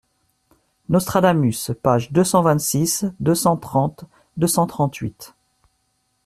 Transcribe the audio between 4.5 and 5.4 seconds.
trente-huit.